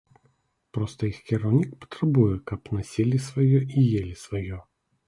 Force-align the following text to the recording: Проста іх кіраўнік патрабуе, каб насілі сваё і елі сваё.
Проста 0.77 1.01
іх 1.11 1.19
кіраўнік 1.27 1.77
патрабуе, 1.83 2.35
каб 2.53 2.61
насілі 2.79 3.17
сваё 3.31 3.51
і 3.79 3.89
елі 4.03 4.15
сваё. 4.29 4.57